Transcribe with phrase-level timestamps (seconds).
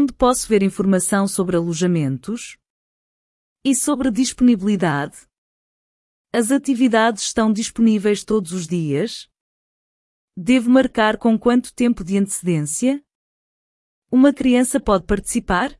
[0.00, 2.56] Onde posso ver informação sobre alojamentos?
[3.62, 5.28] E sobre disponibilidade?
[6.32, 9.28] As atividades estão disponíveis todos os dias?
[10.34, 13.04] Devo marcar com quanto tempo de antecedência?
[14.10, 15.78] Uma criança pode participar?